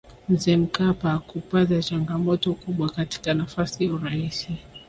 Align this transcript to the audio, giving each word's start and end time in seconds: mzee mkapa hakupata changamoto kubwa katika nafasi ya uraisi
mzee 0.29 0.57
mkapa 0.57 1.09
hakupata 1.09 1.83
changamoto 1.83 2.53
kubwa 2.53 2.89
katika 2.89 3.33
nafasi 3.33 3.85
ya 3.85 3.93
uraisi 3.93 4.57